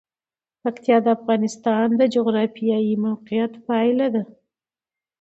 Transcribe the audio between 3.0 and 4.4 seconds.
موقیعت پایله ده.